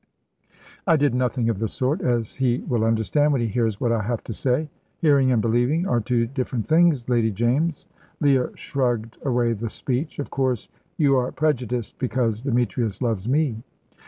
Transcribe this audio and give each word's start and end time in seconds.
"I 0.87 0.97
did 0.97 1.13
nothing 1.13 1.47
of 1.47 1.59
the 1.59 1.67
sort, 1.67 2.01
as 2.01 2.37
he 2.37 2.57
will 2.67 2.83
understand 2.83 3.33
when 3.33 3.41
he 3.41 3.45
hears 3.47 3.79
what 3.79 3.91
I 3.91 4.01
have 4.01 4.23
to 4.23 4.33
say." 4.33 4.67
"Hearing 4.97 5.31
and 5.31 5.43
believing 5.43 5.85
are 5.87 5.99
two 6.01 6.25
different 6.25 6.67
things, 6.67 7.07
Lady 7.07 7.29
James." 7.29 7.85
Leah 8.19 8.49
shrugged 8.55 9.19
away 9.23 9.53
the 9.53 9.69
speech. 9.69 10.17
"Of 10.17 10.31
course, 10.31 10.69
you 10.97 11.15
are 11.17 11.31
prejudiced, 11.31 11.99
because 11.99 12.41
Demetrius 12.41 12.99
loves 12.99 13.29
me." 13.29 13.61